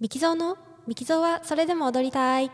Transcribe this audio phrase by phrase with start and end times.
[0.00, 2.52] ミキゾーのミキゾーはそれでも踊りたい。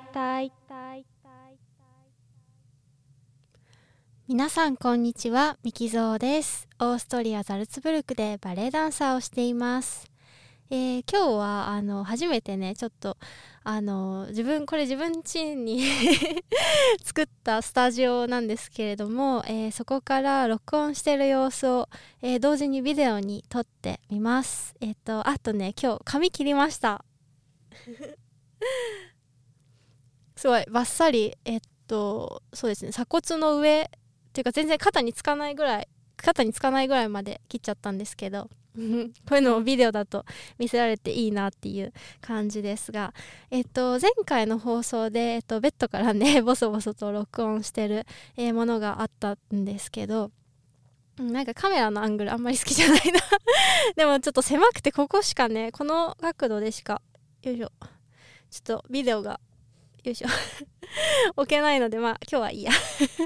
[4.26, 6.66] 皆さんこんにちはミキゾーです。
[6.78, 10.10] オーストリアザルツブルクでバレエダンサーをしています。
[10.70, 13.18] えー、今日はあの初めてねちょっと
[13.62, 15.82] あの自分これ自分家に
[17.04, 21.90] 作ったスタジオなんですけれども、えー、そこから録音してる様子を、
[22.22, 24.74] えー、同時にビデオに撮ってみます。
[24.80, 27.04] えっ、とあとね今日髪切りました。
[30.37, 33.87] すごいバッサリえっとそうですね鎖骨の上っ
[34.33, 38.80] ていうか全然肩につかないぐらい肩につかないぐらいまで切っちゃったんですけど こ
[39.33, 40.24] ういうのをビデオだと
[40.59, 43.14] 見せられていいなっていう感じですが、
[43.50, 48.05] えっと、前回の放送で、えっと、ベッドからね ボソボソと録音してる、
[48.36, 50.33] え、ものがあったんですけど
[51.19, 53.20] なんかカメラのアングルあんまり好きじゃないな。
[53.95, 57.00] でもちょっと狭くてここしかねこの角度でしか
[57.45, 57.69] よいしょ。
[58.51, 59.39] ちょっとビデオが
[60.03, 60.28] よいしょ。
[61.37, 62.73] 置けないのでまあ今日はいいや。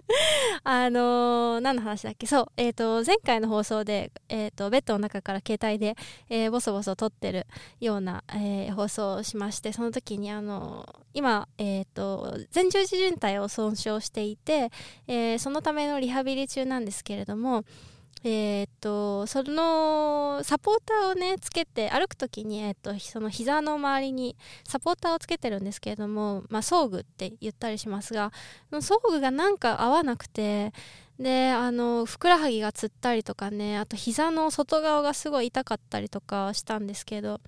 [0.64, 2.26] あのー、何の話だっけ？
[2.26, 5.96] そうえっ、ー、と前回の放送で、えーと、ベッドの中から携帯で、
[6.28, 7.46] えー、ボソボソ撮ってる
[7.80, 14.70] ような、えー、放送をしましてその時にあのー、今、えーと、前十字靭帯を損傷していて、
[15.06, 17.64] え、そのためのリハビリ中なんですけれども
[18.24, 28.32] えー、っとそのサポーターをねつけて歩く時に、えー、っとその膝の周りにサポーターをつけてるんですけれども、まあ、装具って言ったりしますが
[28.80, 30.72] 装具がなんか合わなくて
[31.18, 37.40] であのふくらはぎがつったりとかねあと膝の外側がすごい痛かったりとかしたんですけど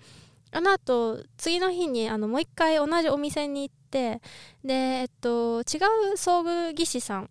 [0.53, 4.21] あの後次の日にあのもう一回同じお店に行って
[4.65, 7.31] で、えっと、違う装具技師さん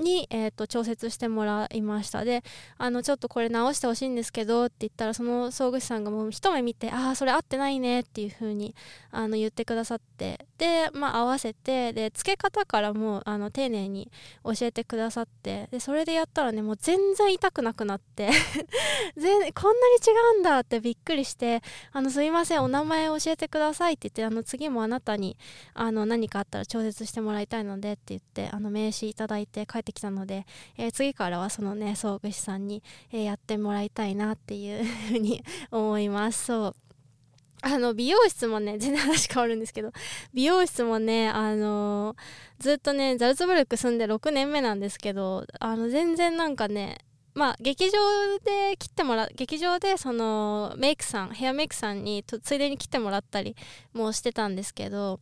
[0.00, 2.24] に、えーと、調節してもらいました。
[2.24, 2.42] で
[2.78, 8.74] あのちょっとこれ直してほしいんですけどって言ったらその総具士さんがもう一目見てああそれ合ってないねっていう風に
[9.10, 10.46] あに言ってくださって。
[10.58, 14.10] で、まあ、合わせてで付け方からもあの丁寧に
[14.44, 15.68] 教えてくださって。
[15.70, 18.30] でそれでやったらねもう全然痛くなくなって。
[19.16, 25.36] 全こんなに違うんだってびっくりしてあのすいませんお名前教えてくださいって言ってあの次もあなたに
[25.74, 30.46] あの何かあったら調節してもらいたいのでって言ってあの名刺いただいて帰ってきたので、
[30.76, 36.46] えー、次からはそのね総具師さんに、えー、やってもらいたいなっていうふうに 思います。
[36.46, 36.76] そう。
[37.62, 39.92] あの美容室もね全然話変わるんですけど
[40.32, 46.98] 美容室もねあのー、ずっとねザルツブルク住んで6年目なんですけどあの全然なんかね
[47.34, 47.98] まあ劇場
[48.44, 53.54] で切ってもら劇場でそのメイクさんヘアメイクさんについでに切ってもらったり
[53.92, 55.20] もしてたんですけど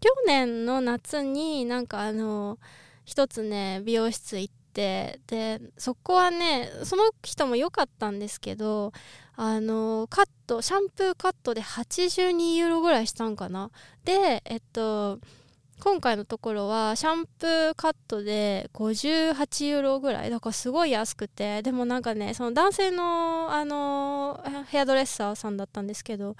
[0.00, 8.92] 去年の夏になんかあのー一つね美容室行ってでそこはねその人も良かったんですけど
[9.36, 13.70] あのカットシャンプーカットで82ユーロぐらいしたんかな。
[14.04, 15.18] でえっと
[15.80, 20.30] 今回のところはシャンプーカットで58ユーロぐらい。
[20.30, 21.62] だからすごい安くて。
[21.62, 26.36] でもなんかねその男性のあのヘアドレッサーさんだったんですけど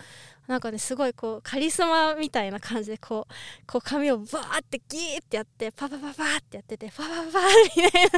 [0.47, 3.33] なんかねすごいこうカリスマみたいな感じでこう
[3.67, 7.39] こう髪をバーってギーってやってパパパパってやっててパパパパ
[7.77, 8.11] みたいな。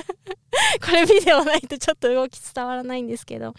[0.86, 3.54] これビデオないとちょっと動き伝わらないんですけど。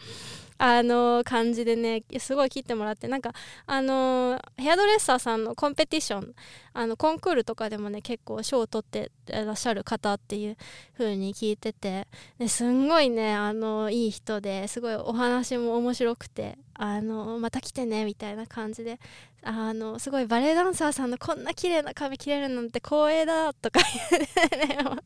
[0.58, 3.34] あの感じでねすごい切ってもらってなんか
[3.66, 6.34] あのヘアドレッサーさんのコンペティション
[6.74, 10.58] あのコンクールとかでもね結構賞を取ってらっしゃる方っていう
[10.98, 12.08] 風に聞いてて
[12.48, 19.00] すんごいねあのいい人ですごいお話も面白くてあのまた来てねみたいな感じで
[19.44, 23.80] あのすごいバレエダンサーさんのこんな綺麗な髪切れるなんて光栄だとか
[24.12, 25.02] 言うね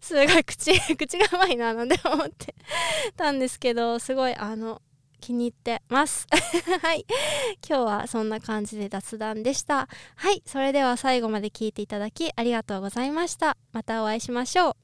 [0.00, 2.54] すごい口 口がうまいななんて思って
[3.16, 4.80] たんですけどすごいあの
[5.20, 6.26] 気に入ってます。
[6.82, 7.06] はい。
[7.66, 9.88] 今日はそんな感じで雑談でした。
[10.16, 10.42] はい。
[10.44, 13.56] それでは最後まで聞いていただきありがとうございました。
[13.70, 14.81] またお会いしましょう。